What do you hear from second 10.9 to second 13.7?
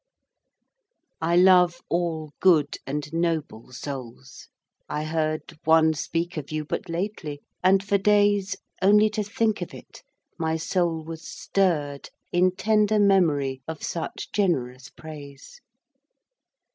was stirred In tender memory